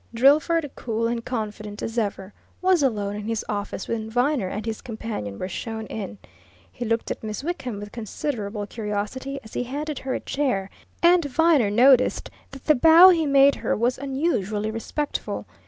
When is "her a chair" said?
9.99-10.71